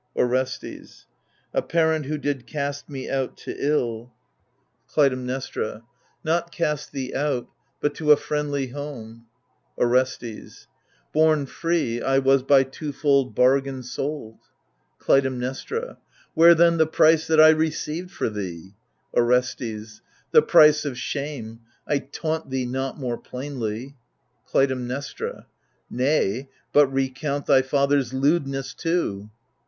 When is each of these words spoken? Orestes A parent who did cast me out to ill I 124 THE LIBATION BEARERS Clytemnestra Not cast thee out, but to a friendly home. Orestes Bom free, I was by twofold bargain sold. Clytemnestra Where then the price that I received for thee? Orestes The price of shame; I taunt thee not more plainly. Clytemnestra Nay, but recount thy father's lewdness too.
Orestes 0.17 1.05
A 1.53 1.61
parent 1.61 2.07
who 2.07 2.17
did 2.17 2.47
cast 2.47 2.89
me 2.89 3.07
out 3.07 3.37
to 3.37 3.51
ill 3.59 4.11
I 4.97 5.01
124 5.01 5.63
THE 5.63 5.69
LIBATION 5.69 5.83
BEARERS 5.83 5.83
Clytemnestra 5.83 5.87
Not 6.23 6.51
cast 6.51 6.91
thee 6.91 7.13
out, 7.13 7.47
but 7.79 7.93
to 7.93 8.11
a 8.11 8.17
friendly 8.17 8.69
home. 8.69 9.27
Orestes 9.77 10.65
Bom 11.13 11.45
free, 11.45 12.01
I 12.01 12.17
was 12.17 12.41
by 12.41 12.63
twofold 12.63 13.35
bargain 13.35 13.83
sold. 13.83 14.39
Clytemnestra 14.97 15.99
Where 16.33 16.55
then 16.55 16.77
the 16.77 16.87
price 16.87 17.27
that 17.27 17.39
I 17.39 17.49
received 17.49 18.09
for 18.09 18.27
thee? 18.31 18.73
Orestes 19.13 20.01
The 20.31 20.41
price 20.41 20.83
of 20.83 20.97
shame; 20.97 21.59
I 21.87 21.99
taunt 21.99 22.49
thee 22.49 22.65
not 22.65 22.97
more 22.97 23.19
plainly. 23.19 23.93
Clytemnestra 24.47 25.45
Nay, 25.91 26.49
but 26.73 26.87
recount 26.87 27.45
thy 27.45 27.61
father's 27.61 28.13
lewdness 28.15 28.73
too. 28.73 29.29